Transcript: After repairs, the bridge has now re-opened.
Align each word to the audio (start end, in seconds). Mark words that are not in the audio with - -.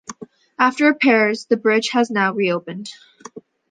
After 0.57 0.87
repairs, 0.87 1.45
the 1.45 1.57
bridge 1.57 1.89
has 1.89 2.09
now 2.09 2.33
re-opened. 2.33 2.91